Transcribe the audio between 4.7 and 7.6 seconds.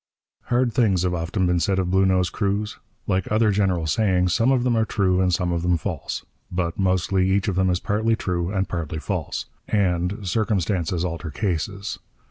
are true and some of them false. But, mostly, each of